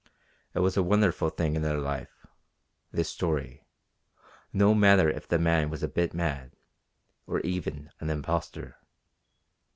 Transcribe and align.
It 0.55 0.61
was 0.61 0.75
a 0.75 0.81
wonderful 0.81 1.29
thing 1.29 1.55
in 1.55 1.61
her 1.61 1.77
life, 1.77 2.25
this 2.91 3.07
story, 3.07 3.67
no 4.51 4.73
matter 4.73 5.07
if 5.11 5.27
the 5.27 5.37
man 5.37 5.69
was 5.69 5.83
a 5.83 5.87
bit 5.87 6.11
mad, 6.11 6.55
or 7.27 7.39
even 7.41 7.91
an 7.99 8.09
impostor. 8.09 8.77